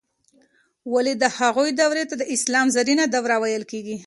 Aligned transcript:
ولې 0.93 1.13
د 1.21 1.25
هغوی 1.37 1.71
دورې 1.81 2.03
ته 2.09 2.15
د 2.17 2.23
اسلام 2.35 2.67
زرینه 2.75 3.05
دوره 3.07 3.35
ویل 3.41 3.63
کیږي؟ 3.71 3.95